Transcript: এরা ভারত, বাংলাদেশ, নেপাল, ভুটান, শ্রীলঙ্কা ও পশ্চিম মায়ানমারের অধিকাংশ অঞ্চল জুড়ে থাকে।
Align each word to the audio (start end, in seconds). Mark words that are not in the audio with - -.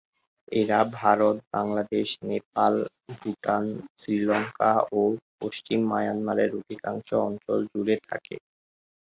এরা 0.51 0.79
ভারত, 0.95 1.35
বাংলাদেশ, 1.53 2.07
নেপাল, 2.23 2.73
ভুটান, 3.13 3.63
শ্রীলঙ্কা 3.99 4.71
ও 4.93 5.01
পশ্চিম 5.39 5.79
মায়ানমারের 5.91 6.49
অধিকাংশ 6.59 7.07
অঞ্চল 7.27 7.59
জুড়ে 7.71 7.95
থাকে। 8.07 8.35